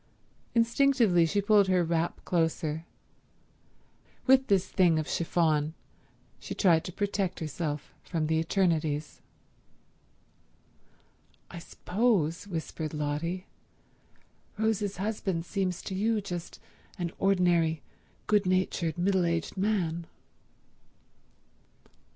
[0.55, 2.85] Instinctively she pulled her wrap closer.
[4.25, 5.75] With this thing of chiffon
[6.39, 9.21] she tried to protect herself from the eternities.
[11.51, 13.45] "I suppose," whispered Lotty,
[14.57, 16.59] "Rose's husband seems to you just
[16.97, 17.83] an ordinary,
[18.25, 20.07] good natured, middle aged man."